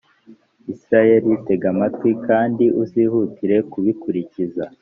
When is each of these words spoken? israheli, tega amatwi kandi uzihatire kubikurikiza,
israheli, 0.73 1.31
tega 1.45 1.67
amatwi 1.73 2.09
kandi 2.27 2.65
uzihatire 2.81 3.57
kubikurikiza, 3.71 4.63